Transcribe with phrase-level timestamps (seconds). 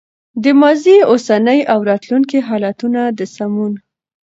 [0.43, 3.73] د ماضي، اوسني او راتلونکي حالتونو د سمون